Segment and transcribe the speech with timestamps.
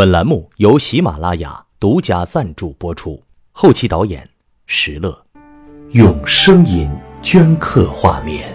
[0.00, 4.26] 本栏目由喜马拉雅独家赞助播出，后期导演
[4.64, 5.26] 石乐，
[5.90, 6.90] 用声音
[7.22, 8.50] 镌刻画面，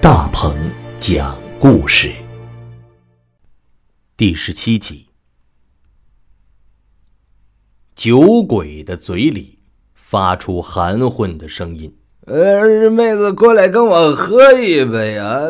[0.00, 0.54] 大鹏
[1.00, 2.12] 讲故事。
[4.16, 5.08] 第十七集，
[7.96, 9.58] 酒鬼的嘴里
[9.94, 11.92] 发出含混的声音
[12.26, 15.40] ：“呃，妹子，过来跟我喝一杯啊！”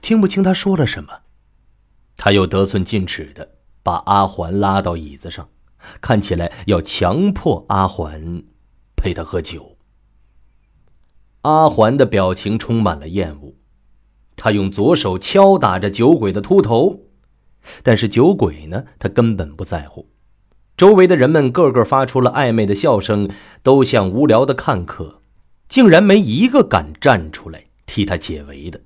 [0.00, 1.22] 听不清他说了什么，
[2.16, 3.51] 他又得寸进尺的。
[3.82, 5.48] 把阿环拉到椅子上，
[6.00, 8.42] 看起来要强迫阿环
[8.96, 9.76] 陪他喝酒。
[11.42, 13.54] 阿环的表情充满了厌恶，
[14.36, 17.00] 他用左手敲打着酒鬼的秃头，
[17.82, 20.08] 但是酒鬼呢，他根本不在乎。
[20.76, 23.28] 周围的人们个个发出了暧昧的笑声，
[23.62, 25.20] 都像无聊的看客，
[25.68, 28.80] 竟然没一个敢站出来替他解围的。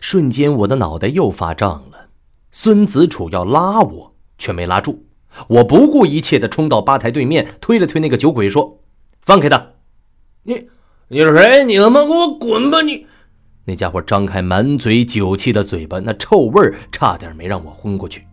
[0.00, 2.05] 瞬间，我的脑袋又发胀了。
[2.58, 5.04] 孙子楚要拉我，却没拉住。
[5.46, 8.80] 我不顾一切的冲到吧台对面，推了推那个酒鬼，说
[9.20, 9.72] ：“放开他！
[10.44, 10.66] 你
[11.08, 11.64] 你是谁？
[11.64, 12.80] 你他妈给我滚吧！
[12.80, 13.06] 你……”
[13.66, 18.26] 那家伙张开满嘴酒气的嘴巴，那臭味儿差点没让我昏过去。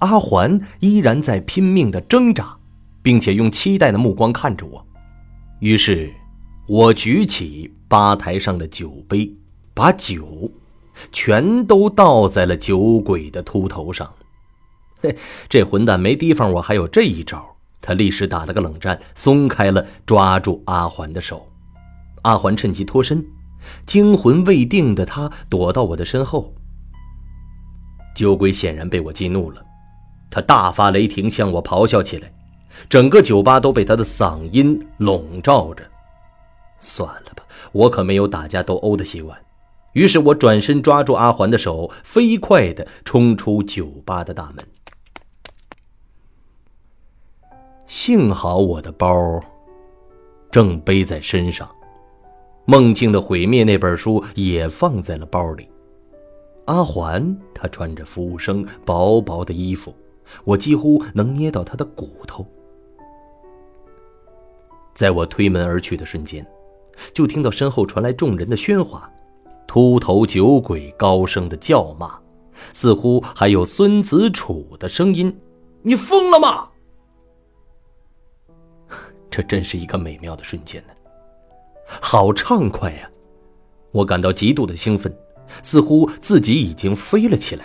[0.00, 2.54] 阿环依然在拼命的挣扎，
[3.00, 4.86] 并且用期待的目光看着我。
[5.60, 6.12] 于是，
[6.68, 9.34] 我举起吧台上的酒杯，
[9.72, 10.52] 把酒。
[11.12, 14.12] 全都倒在了酒鬼的秃头上，
[15.00, 15.16] 嘿，
[15.48, 17.44] 这混蛋没提防我还有这一招，
[17.80, 21.46] 他立时打了个冷战，松开了抓住阿环的手。
[22.22, 23.24] 阿环趁机脱身，
[23.84, 26.54] 惊魂未定的他躲到我的身后。
[28.14, 29.62] 酒鬼显然被我激怒了，
[30.30, 32.32] 他大发雷霆，向我咆哮起来，
[32.88, 35.84] 整个酒吧都被他的嗓音笼罩着。
[36.80, 39.36] 算了吧，我可没有打架斗殴的习惯。
[39.94, 44.64] 于是我转身抓住阿环的手，飞快的冲出酒吧的大门。
[47.86, 49.40] 幸好我的包
[50.50, 51.66] 正背在身上，
[52.64, 55.68] 《梦境的毁灭》那本书也放在了包里。
[56.64, 59.94] 阿环他穿着服务生薄薄的衣服，
[60.44, 62.44] 我几乎能捏到他的骨头。
[64.94, 66.44] 在我推门而去的瞬间，
[67.12, 69.08] 就听到身后传来众人的喧哗。
[69.74, 72.16] 秃头酒鬼高声的叫骂，
[72.72, 75.36] 似乎还有孙子楚的声音
[75.82, 76.68] ：“你疯了吗？”
[79.28, 80.92] 这真是一个美妙的瞬间呢，
[82.00, 83.10] 好畅快呀！
[83.90, 85.12] 我感到极度的兴奋，
[85.60, 87.64] 似乎自己已经飞了起来。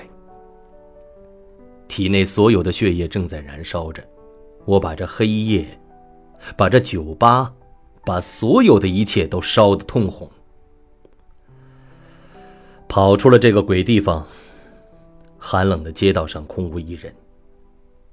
[1.88, 4.04] 体内所有的血液正在燃烧着，
[4.66, 5.80] 我把这黑夜，
[6.58, 7.54] 把这酒吧，
[8.04, 10.28] 把所有的一切都烧得通红。
[12.90, 14.26] 跑出了这个鬼地方，
[15.38, 17.14] 寒冷的街道上空无一人。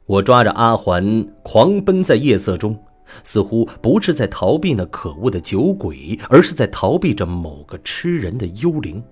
[0.04, 2.78] 我抓着阿环狂奔在夜色中，
[3.25, 9.03] 似乎不是在逃避那可恶的酒鬼，而是在逃避着某个吃人的幽灵。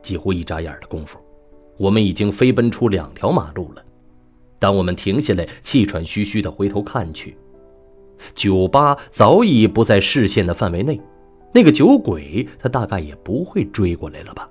[0.00, 1.18] 几乎一眨眼的功夫，
[1.76, 3.84] 我们已经飞奔出两条马路了。
[4.58, 7.36] 当我们停下来，气喘吁吁的回头看去，
[8.34, 10.98] 酒吧早已不在视线的范围内。
[11.52, 14.48] 那个酒鬼，他大概也不会追过来了吧？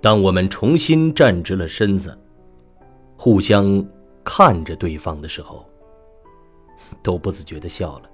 [0.00, 2.16] 当我们重新站直了身子，
[3.16, 3.84] 互相
[4.22, 5.68] 看着对方的时候，
[7.02, 8.10] 都不自觉的笑了，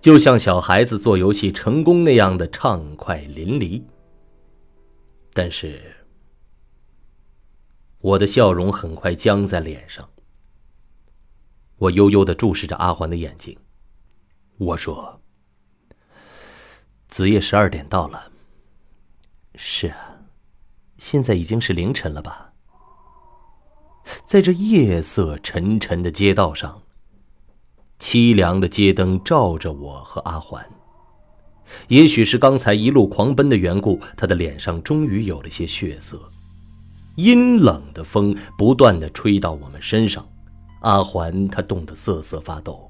[0.00, 3.82] 就像小孩子做游戏成功那样的畅快淋漓。
[5.32, 5.80] 但是，
[8.00, 10.08] 我的笑容很快僵在脸上。
[11.76, 13.56] 我悠悠的注视着阿环的眼睛。
[14.58, 15.20] 我说
[17.08, 18.30] ：“子夜十二点到了。
[19.56, 20.16] 是啊，
[20.96, 22.52] 现在已经是凌晨了吧？
[24.24, 26.82] 在这夜色沉沉的街道上，
[27.98, 30.64] 凄凉的街灯照着我和阿环。
[31.88, 36.30] 也许是刚才一路狂奔的缘故，他的脸上终于有了些血色。
[37.16, 40.24] 阴冷的风不断的吹到我们身上，
[40.82, 42.88] 阿环他冻得瑟瑟发抖。”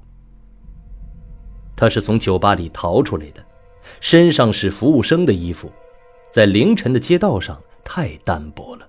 [1.75, 3.43] 他是从酒吧里逃出来的，
[3.99, 5.69] 身上是服务生的衣服，
[6.31, 8.87] 在凌晨的街道上太单薄了。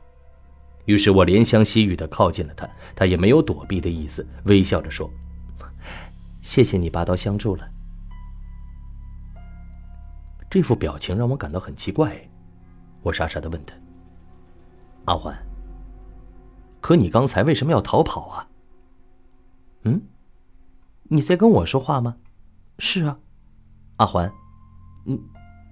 [0.85, 5.11] 于是我怜香惜玉地靠近了他，他也没有躲避的意思，微笑着说
[6.43, 7.69] ：“谢谢你拔刀相助了。”
[10.49, 12.17] 这副表情让我感到很奇怪，
[13.03, 13.75] 我傻傻的问他
[15.07, 15.37] ：“阿环，
[16.81, 18.49] 可你刚才为什么要逃跑啊
[19.83, 20.03] ？”“嗯，
[21.05, 22.19] 你在跟我说话吗？”
[22.79, 23.19] 是啊，
[23.97, 24.33] 阿环，
[25.05, 25.21] 你，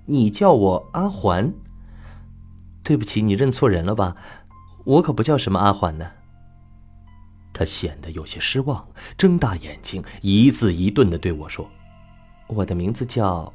[0.06, 1.52] 你叫我阿环。
[2.82, 4.14] 对不起，你认错人了吧？
[4.84, 6.10] 我可不叫什么阿环呢。
[7.52, 8.86] 他显得有些失望，
[9.16, 11.70] 睁大眼睛，一字一顿的对我说
[12.48, 13.50] ：“我的名字叫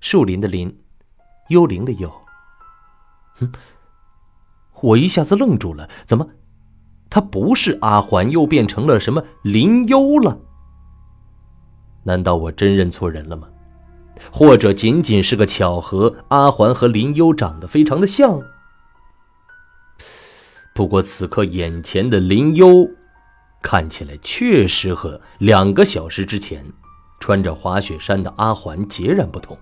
[0.01, 0.79] 树林的林，
[1.49, 2.11] 幽灵的幽。
[3.35, 3.53] 哼，
[4.81, 6.29] 我一下子愣住了，怎么，
[7.13, 10.39] 他不是阿环，又变成了什么林幽了？
[12.05, 13.47] 难道我真认错人了吗？
[14.31, 16.17] 或者仅仅是个巧合？
[16.29, 18.41] 阿环和林幽长得非常的像。
[20.75, 22.89] 不过此刻眼前的林幽，
[23.61, 26.65] 看起来确实和两个小时之前
[27.21, 29.55] 穿着滑雪衫的阿环截然不同。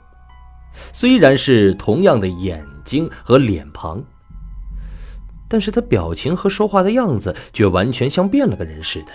[0.92, 4.00] 虽然是同样的眼睛和脸庞，
[5.50, 9.12] 但是他表情和说话的样子却完全像变了个人似的。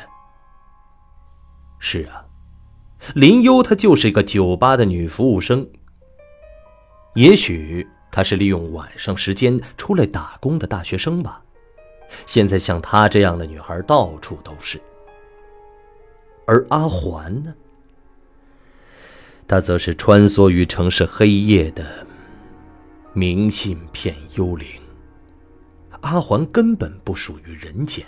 [1.80, 2.26] 是啊。
[3.14, 5.68] 林优，她就是一个酒吧的女服务生。
[7.14, 11.42] 也许她是利用晚上时间出来打工的大学生吧。
[12.26, 14.81] 现在像她这样的女孩到处都是。
[16.48, 17.54] 而阿环呢？
[19.48, 21.86] 她则是穿梭于城市黑夜的
[23.14, 24.68] 明信片幽灵。
[26.06, 28.06] 阿环根本不属于人间。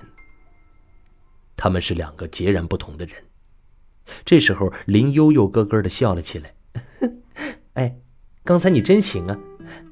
[1.56, 3.16] 他们是两个截然不同的人。
[4.24, 6.54] 这时候，林悠悠咯咯的笑了起来。
[7.74, 7.98] 哎，
[8.44, 9.40] 刚才你真行啊，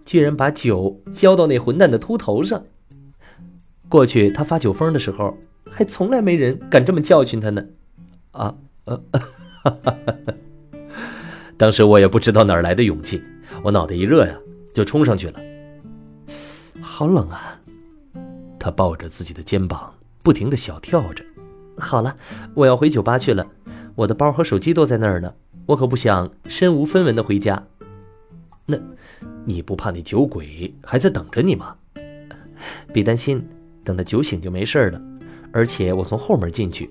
[0.06, 2.64] 居然把酒浇到那混蛋的秃头上。
[3.90, 5.36] 过去他发酒疯的时候，
[5.72, 7.66] 还从来没人敢这么教训他呢。
[8.32, 8.56] 啊，
[11.58, 13.24] 当时我也不知道哪来的勇气，
[13.64, 14.38] 我脑袋一热呀，
[14.76, 15.40] 就冲上去了。
[16.84, 17.60] 好冷啊！
[18.66, 21.24] 他抱着自己的肩膀，不停的小跳着。
[21.78, 22.18] 好了，
[22.56, 23.46] 我要回酒吧去了。
[23.94, 25.32] 我的包和手机都在那儿呢，
[25.68, 27.64] 我可不想身无分文的回家。
[28.66, 28.76] 那，
[29.44, 31.76] 你不怕那酒鬼还在等着你吗？
[32.92, 33.48] 别担心，
[33.84, 35.00] 等他酒醒就没事了。
[35.52, 36.90] 而且我从后门进去。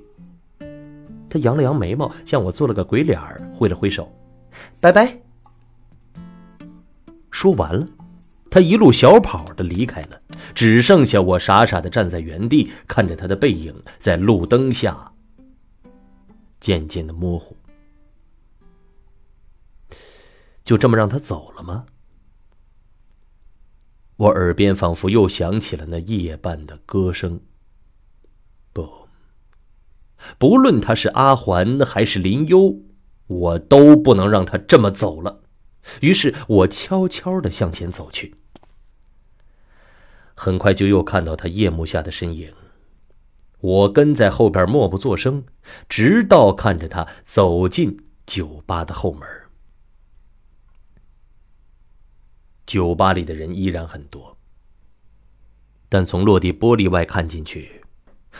[1.29, 4.09] 他扬了扬眉毛，向我做了个鬼脸儿，挥了挥手，
[4.81, 5.19] 拜拜。
[7.33, 7.85] 说完了，
[8.55, 10.23] 他一路小跑的离开了，
[10.55, 15.13] 只剩下我傻傻的站在原地，看着他的背影在路灯下。
[16.61, 17.57] 渐渐的模糊，
[20.63, 21.87] 就这么让他走了吗？
[24.19, 27.41] 我耳边仿佛又响起了那夜半的歌声。
[28.73, 29.09] 不，
[30.39, 32.79] 不论他是阿环还是林幽，
[33.27, 35.43] 我都不能让他这么走了。
[36.03, 38.37] 于是我悄悄的向前走去，
[40.35, 42.53] 很快就又看到他夜幕下的身影。
[43.61, 45.45] 我跟在后边默不作声，
[45.89, 47.97] 直到看着他走进
[48.27, 49.27] 酒吧的后门。
[52.67, 54.37] 酒吧里的人依然很多，
[55.89, 57.83] 但从落地玻璃外看进去，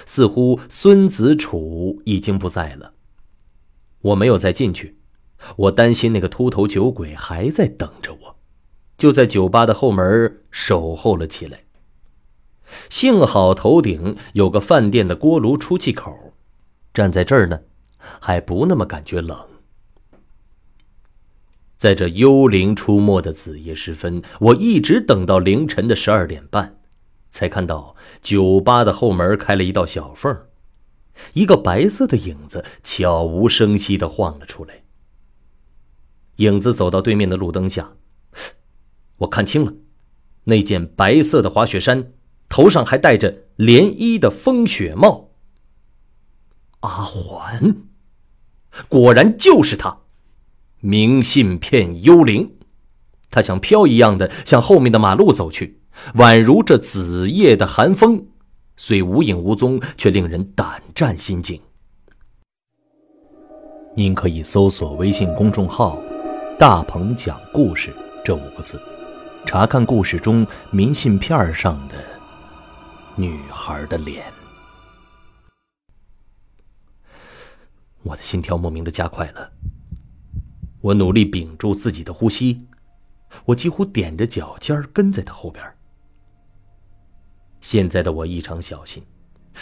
[0.07, 2.95] 似乎孙子楚已经不在了。
[4.01, 4.99] 我没有再进去，
[5.57, 8.37] 我担心那个秃头酒鬼还在等着我，
[8.99, 11.64] 就在酒吧的后门守候了起来。
[12.89, 16.35] 幸好头顶有个饭店的锅炉出气口，
[16.93, 17.61] 站在这儿呢，
[18.21, 19.39] 还不那么感觉冷。
[21.77, 26.79] 在这幽灵出没的子夜时分，我一直等到凌晨的十二点半，
[27.31, 30.35] 才看到酒吧的后门开了一道小缝，
[31.35, 34.85] 一个白色的影子悄无声息的晃了出来。
[36.37, 37.93] 影子走到对面的路灯下，
[39.19, 39.75] 我看清了，
[40.45, 42.13] 那件白色的滑雪衫。
[42.55, 45.31] 头上还戴着涟漪的风雪帽。
[46.79, 47.75] 阿环，
[48.89, 50.03] 果然就是他，
[50.79, 52.55] 明信片幽灵。
[53.29, 55.81] 他像飘一样的向后面的马路走去，
[56.15, 58.25] 宛如这子夜的寒风，
[58.77, 61.61] 虽无影无踪，却令人胆战心惊。
[63.97, 66.01] 您可以搜索微信公众号
[66.57, 67.93] “大鹏讲故事”
[68.25, 68.81] 这五个字，
[69.45, 72.14] 查看故事中明信片上的。
[73.17, 74.25] 女孩的脸，
[78.03, 79.53] 我的心跳莫名的加快了。
[80.81, 82.67] 我努力屏住自己的呼吸，
[83.45, 85.65] 我几乎踮着脚尖跟在他后边。
[87.61, 89.01] 现在的我异常小心，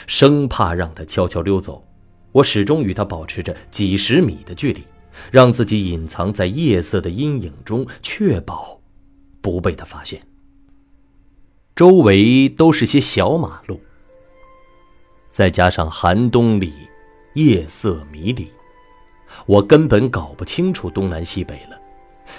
[0.07, 1.87] 生怕让他悄悄溜走。
[2.33, 4.83] 我始终与他保持着几十米的距离，
[5.31, 8.81] 让自己隐藏在夜色的阴影中，确保
[9.43, 10.19] 不被他发现。
[11.75, 13.81] 周围都是些小马路，
[15.31, 16.75] 再加上寒冬里
[17.35, 18.53] 夜色迷离，
[19.47, 21.81] 我根本搞不清楚东南西北了。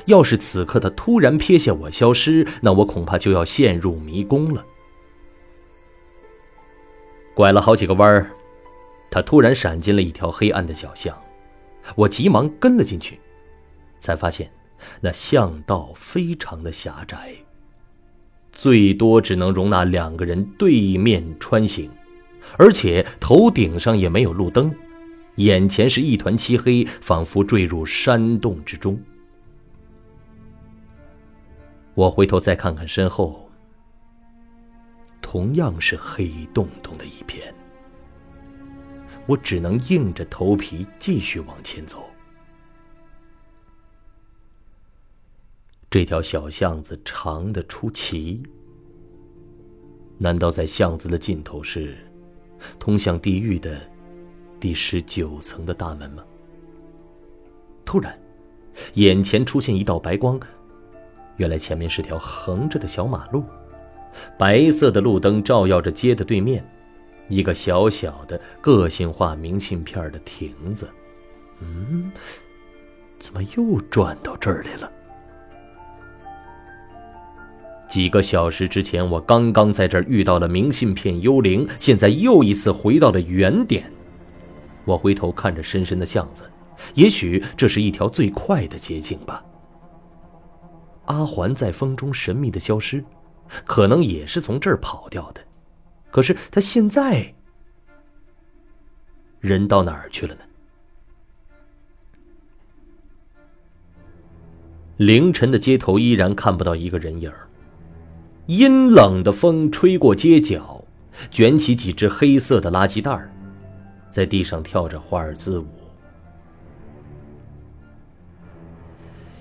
[0.06, 4.64] 要是此刻他突然撇下我消失，那我恐怕就要陷入迷宫了。
[7.34, 8.32] 拐了好几个弯儿，
[9.10, 11.20] 他突然闪进了一条黑暗的小巷，
[11.96, 13.20] 我急忙跟了进去，
[14.00, 14.52] 才发现
[15.02, 17.34] 那巷道非常的狭窄，
[18.54, 21.90] 最多只能容纳两个人对面穿行，
[22.58, 24.74] 而且头顶上也没有路灯，
[25.36, 28.98] 眼前是一团漆黑，仿佛坠入山洞之中。
[31.96, 33.50] 我回头再看看身后，
[35.22, 37.54] 同样是黑洞洞的一片。
[39.26, 42.13] 我只能硬着头皮继续往前走。
[45.94, 48.42] 这条小巷子长的出奇，
[50.18, 51.96] 难道在巷子的尽头是
[52.80, 53.80] 通向地狱的
[54.60, 56.24] 第十九层的大门吗？
[57.86, 58.20] 突然，
[58.96, 60.40] 眼前出现一道白光。
[61.38, 63.44] 原来前面是条横着的小马路，
[64.36, 66.68] 白色的路灯照耀着街的对面，
[67.30, 70.90] 一个小小的个性化明信片的亭子。
[71.60, 72.12] 嗯，
[73.20, 74.92] 怎么又转到这儿来了？
[77.94, 83.84] 几个小时之前，我刚刚在这儿遇到了明信片幽灵，现在又一次回到了原点。
[84.84, 86.42] 我回头看着深深的巷子，
[86.96, 89.46] 也许这是一条最快的捷径吧。
[91.06, 93.06] 阿环在风中神秘的消失，
[93.64, 95.42] 可能也是从这儿跑掉的。
[96.10, 97.32] 可是他现在
[99.40, 100.42] 人到哪儿去了呢？
[104.98, 107.32] 凌晨的街头依然看不到一个人影。
[108.48, 110.84] 阴冷的风吹过街角，
[111.32, 113.32] 卷起几只黑色的垃圾袋儿，
[114.12, 115.66] 在地上跳着华尔兹舞。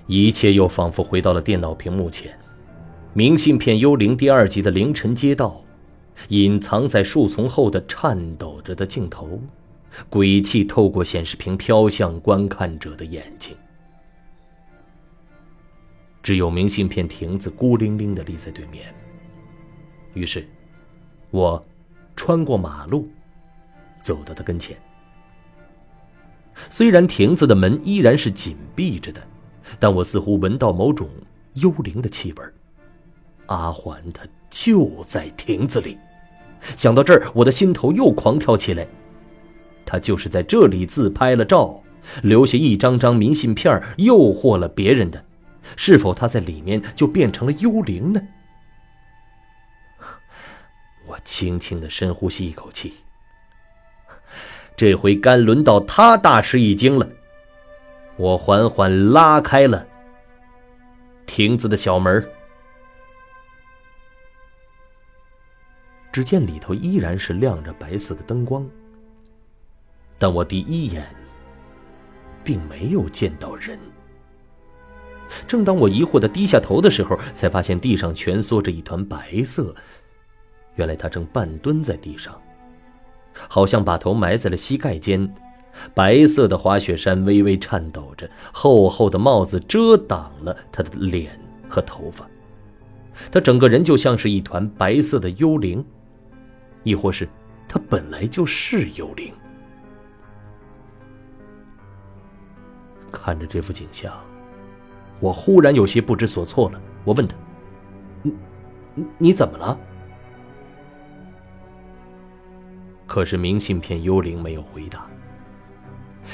[0.07, 2.31] 一切又仿佛回到了电脑屏幕前，
[3.13, 5.61] 《明信片幽灵》第二集的凌晨街道，
[6.29, 9.41] 隐藏在树丛后的颤抖着的镜头，
[10.09, 13.53] 鬼气透过显示屏飘向观看者的眼睛。
[16.23, 18.91] 只有明信片亭子孤零零的立在对面。
[20.15, 20.47] 于是，
[21.29, 21.63] 我
[22.15, 23.07] 穿过马路，
[24.01, 24.75] 走到他跟前。
[26.69, 29.21] 虽然亭子的门依然是紧闭着的。
[29.79, 31.07] 但我似乎闻到某种
[31.53, 32.43] 幽灵的气味
[33.45, 35.97] 阿环他就在亭子里。
[36.75, 38.85] 想到这儿，我的心头又狂跳起来。
[39.85, 41.81] 他就是在这里自拍了照，
[42.23, 45.23] 留下一张张明信片，诱惑了别人的。
[45.75, 48.21] 是否他在里面就变成了幽灵呢？
[51.05, 52.95] 我轻轻的深呼吸一口气。
[54.75, 57.07] 这回该轮到他大吃一惊了。
[58.15, 59.85] 我缓缓拉开了
[61.25, 62.27] 亭子的小门，
[66.11, 68.67] 只见里头依然是亮着白色的灯光，
[70.17, 71.07] 但我第一眼
[72.43, 73.79] 并没有见到人。
[75.47, 79.75] 正当我疑惑的低下头的时候，才发现地上蜷缩着一团白色，
[80.75, 82.39] 原来他正半蹲在地上，
[83.33, 85.33] 好像把头埋在了膝盖间。
[85.95, 91.31] 白色的滑雪衫微微颤抖着，厚厚的帽子遮挡了他的脸
[91.67, 92.29] 和头发，
[93.31, 95.83] 他整个人就像是一团白色的幽灵，
[96.83, 97.27] 亦或是
[97.67, 99.33] 他本来就是幽灵。
[103.11, 104.13] 看着这幅景象，
[105.23, 106.81] 我忽然有些不知所措了。
[107.05, 107.33] 我问他
[108.21, 108.33] ：“你，
[109.17, 109.79] 你怎么了？”
[113.07, 115.07] 可是明信片幽灵没有回答。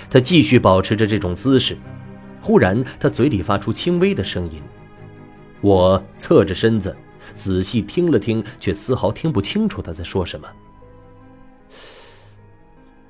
[0.09, 1.77] 他继续保持着这种姿势，
[2.41, 4.59] 忽然，他嘴里发出轻微的声音。
[5.61, 6.97] 我侧着身子，
[7.35, 10.47] 仔细听了听，却丝毫听不清楚他在说什么。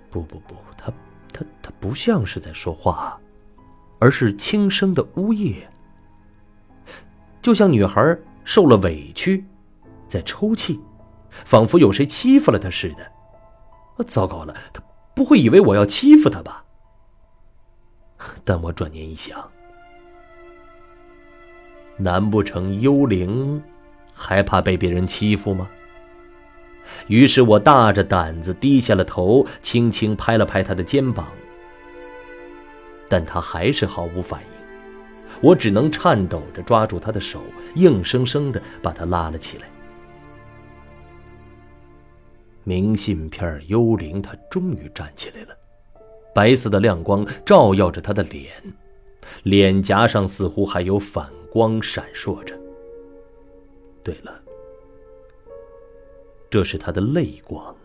[0.09, 0.91] 不不不，他
[1.31, 3.17] 他他不像是在说话，
[3.99, 5.67] 而是轻声的呜咽，
[7.41, 9.45] 就像女孩受了委屈，
[10.07, 10.79] 在抽泣，
[11.45, 13.11] 仿佛有谁欺负了她似的。
[14.07, 14.81] 糟糕了，他
[15.13, 16.63] 不会以为我要欺负他吧？
[18.45, 19.37] 但我转念一想，
[21.97, 23.61] 难不成幽灵
[24.13, 25.67] 还怕被别人欺负吗？
[27.07, 31.27] 于是我大着胆子低下了头，轻轻拍了拍他的肩膀，
[33.09, 34.47] 但他还是毫无反应。
[35.41, 37.41] 我只能颤抖着抓住他的手，
[37.75, 39.67] 硬生生的把他拉了起来。
[42.63, 45.57] 明信片幽灵，他终于站起来了。
[46.35, 48.51] 白色的亮光照耀着他的脸，
[49.43, 52.55] 脸颊上似乎还有反光闪烁着。
[54.03, 54.39] 对了，
[56.49, 57.75] 这是他的泪光。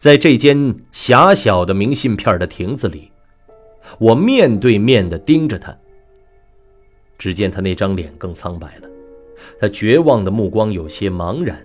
[0.00, 3.12] 在这间狭小的明信片的亭子里，
[3.98, 5.76] 我面对面的盯着他。
[7.18, 8.88] 只见他那张脸更苍白了，
[9.60, 11.62] 他绝望的目光有些茫然，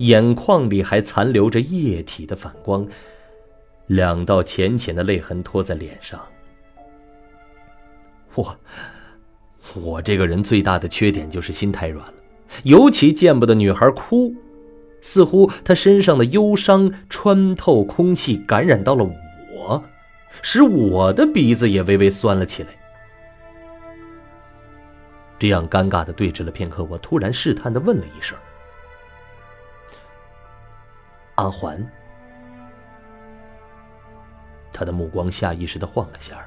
[0.00, 2.86] 眼眶里还残留着液体的反光，
[3.86, 6.20] 两道浅浅的泪痕拖在脸上。
[8.34, 8.54] 我，
[9.74, 12.14] 我这个人最大的缺点就是心太软了，
[12.64, 14.34] 尤其见不得女孩哭。
[15.00, 19.08] 似乎他身上的忧伤穿透空气，感染到了
[19.52, 19.82] 我，
[20.42, 22.70] 使我的鼻子也微微酸了起来。
[25.38, 28.36] 这样尴尬的对峙了片刻，我突然试探的问了一声
[31.36, 31.84] ：“阿环。”
[34.72, 36.44] 他的目光下意识的晃了下，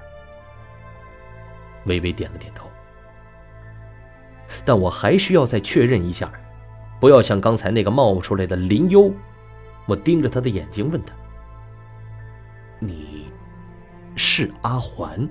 [1.85, 2.69] 微微点了点头。
[4.65, 6.31] 但我还需要再确认一下。
[7.01, 9.11] 不要像刚才那个冒出来的林幽，
[9.87, 11.15] 我盯着他的眼睛问他
[12.77, 13.25] ：“你
[14.15, 15.27] 是阿环，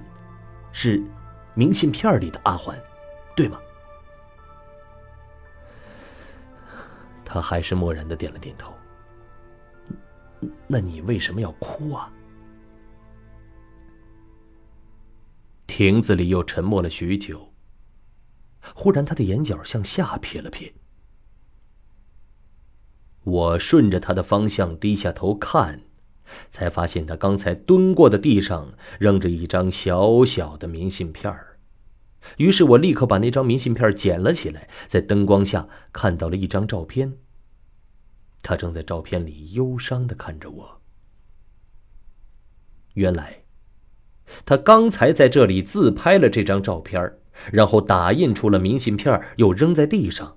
[0.72, 1.00] 是
[1.54, 2.76] 明信片里的阿环，
[3.36, 3.56] 对吗？”
[7.24, 8.74] 他还是漠然的点了点头。
[10.66, 12.10] 那你为什么要哭啊？
[15.68, 17.48] 亭子里又沉默了许久。
[18.74, 20.72] 忽然，他的眼角向下瞥了瞥。
[23.24, 25.82] 我顺着他的方向低下头看，
[26.48, 31.58] 才发现他刚才蹲过的地上扔着一张小小的明信片儿。
[32.36, 37.18] 于是我立刻把那张明信片捡了起来，在灯光下看到了一张照片。
[38.42, 40.80] 他正在照片里忧伤的看着我。
[42.94, 43.44] 原来，
[44.44, 47.18] 他刚才在这里自拍了这张照片，
[47.52, 50.36] 然后打印出了明信片，又扔在地上。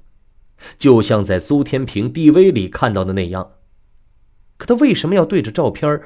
[0.77, 3.53] 就像在苏天平 DV 里看到的那样，
[4.57, 6.01] 可他为什么要对着照片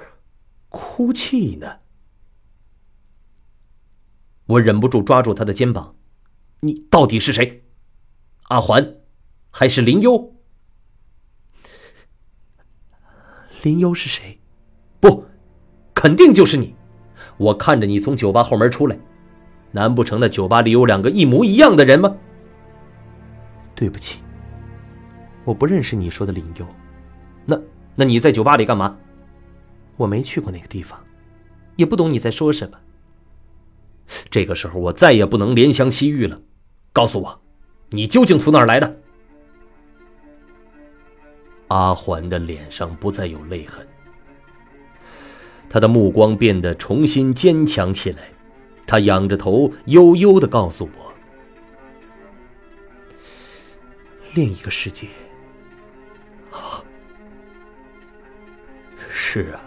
[0.69, 1.79] 哭泣呢？
[4.45, 5.95] 我忍不住抓住他的肩膀
[6.61, 7.63] ：“你到底是谁？
[8.43, 8.95] 阿环，
[9.51, 10.33] 还是林幽？”
[13.63, 14.39] 林幽是谁？
[14.99, 15.25] 不，
[15.93, 16.75] 肯定就是你！
[17.37, 18.97] 我看着你从酒吧后门出来，
[19.71, 22.15] 难不成那酒吧里有两个一模一样的人吗？
[23.75, 24.19] 对不起。
[25.47, 26.67] 我不认识你说的林幽，
[27.45, 27.57] 那
[27.95, 28.97] 那你在酒吧里干嘛？
[29.95, 31.01] 我没去过那个地方，
[31.77, 32.77] 也不懂你在说什么。
[34.29, 36.41] 这个时候我再也不能怜香惜玉了，
[36.91, 37.41] 告诉我，
[37.91, 38.97] 你究竟从哪儿来的？
[41.69, 43.87] 阿环的脸上不再有泪痕，
[45.69, 48.23] 他的目光变得重新坚强起来，
[48.85, 51.13] 他仰着头悠悠的告诉我：
[54.33, 55.07] 另一个世界。
[59.29, 59.59] 是啊，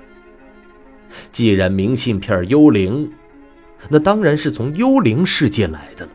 [1.31, 3.13] 既然明信片幽灵，
[3.91, 6.13] 那当然是从幽灵世界来的了。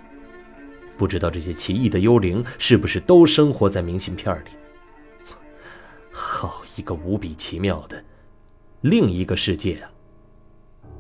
[0.98, 4.50] 不知道这些奇异的幽灵是不是都生活在明信片里？
[6.12, 8.04] 好一个无比奇妙的
[8.82, 9.92] 另一个世界啊！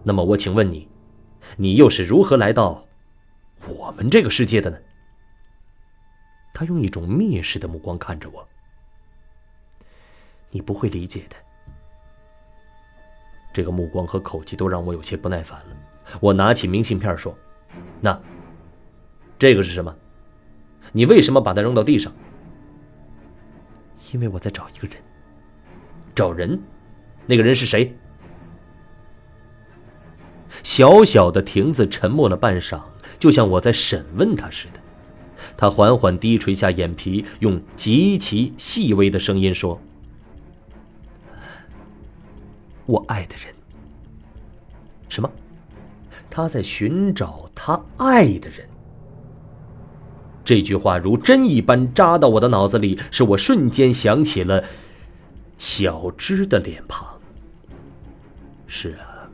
[0.04, 0.88] 那么我请问你，
[1.58, 2.86] 你又是如何来到
[3.68, 4.78] 我们这个世界的呢？
[6.54, 8.48] 他用一种蔑视的目光看着我，
[10.52, 11.36] 你不会理解的。
[13.56, 15.78] 这个目光和口气都让我有些不耐烦了。
[16.20, 17.34] 我拿起明信片说
[18.02, 18.20] ：“那，
[19.40, 19.96] 这个是什么？
[20.92, 22.12] 你为什么把它扔到地上？”
[24.12, 24.98] 因为我在找一个人。
[26.14, 26.62] 找人？
[27.26, 27.96] 那个人是谁？
[30.62, 32.82] 小小的亭子沉默了半晌，
[33.18, 34.80] 就像我在审问他似的。
[35.56, 39.80] 他缓缓低垂下眼皮，用极其细微的声音说。
[42.86, 43.54] 我爱的人，
[45.10, 45.30] 什么？
[46.30, 48.68] 他在寻找他爱的人。
[50.44, 54.64] 这句话如针一般扎到我的脑子里，使我瞬间想起了
[55.58, 57.08] 小芝的脸庞。
[58.68, 59.26] 是啊，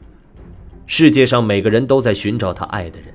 [0.85, 3.13] 世界上每个人都在寻找他爱的人。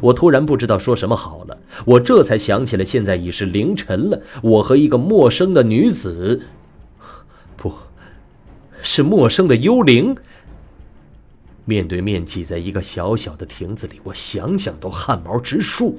[0.00, 1.58] 我突然不知道说什么好了。
[1.84, 4.20] 我这才想起来，现在已是凌晨了。
[4.42, 6.40] 我和一个陌生的女子。
[8.82, 10.14] 是陌生的幽灵，
[11.64, 15.98] 面对面挤在一个小小的亭子里，我想想都汗毛直竖。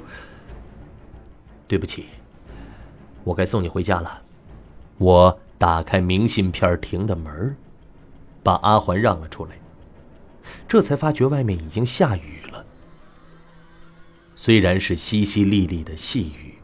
[1.67, 2.05] 对不起，
[3.23, 4.21] 我该送你回家了。
[4.97, 7.55] 我打开明信片亭的门
[8.43, 9.51] 把阿环让了出来。
[10.67, 12.65] 这才发觉外面已经下雨了。
[14.35, 16.55] 虽然是淅淅沥沥的细雨，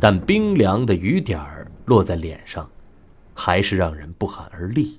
[0.00, 2.68] 但冰凉的雨点儿落在脸上，
[3.34, 4.98] 还是让人不寒而栗。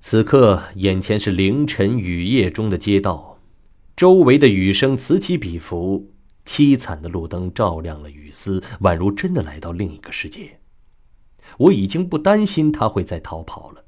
[0.00, 3.38] 此刻，眼前是凌晨雨夜中的街道，
[3.96, 6.12] 周围的雨声此起彼伏，
[6.44, 10.60] 凄惨的路灯照亮了雨丝，宛如真的来到另一个世界。
[11.58, 13.84] 我已经不担心他会再逃跑了，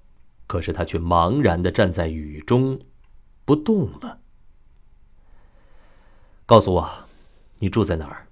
[0.49, 2.81] 可是他却茫然的站在雨中，
[3.45, 4.19] 不动了。
[6.45, 6.91] 告诉我，
[7.61, 8.27] 你住在哪儿？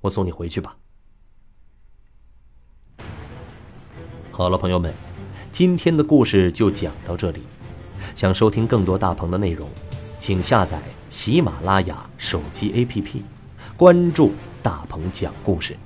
[0.00, 0.78] 我送你回去吧。
[4.32, 4.92] 好了，朋友们，
[5.54, 7.40] 今天的故事就讲到这里。
[8.16, 9.68] 想收听更多大鹏的内容，
[10.18, 13.22] 请下载喜马拉雅手机 APP，
[13.76, 14.32] 关注
[14.64, 15.76] 大鹏讲故事。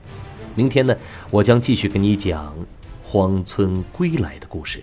[0.55, 0.97] 明天呢，
[1.31, 2.57] 我将继续给你讲
[3.03, 4.83] 荒村归来的故事。